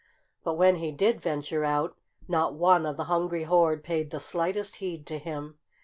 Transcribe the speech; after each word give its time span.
But 0.43 0.55
when 0.55 0.77
he 0.77 0.91
did 0.91 1.21
venture 1.21 1.63
out, 1.63 1.95
not 2.27 2.55
one 2.55 2.87
of 2.87 2.97
the 2.97 3.03
hungry 3.03 3.43
horde 3.43 3.83
paid 3.83 4.09
the 4.09 4.19
slightest 4.19 4.77
heed 4.77 5.05
to 5.05 5.19
him. 5.19 5.59